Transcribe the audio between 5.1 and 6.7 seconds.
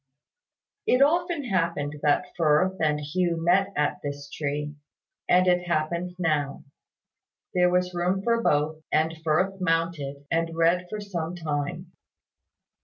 and it happened now.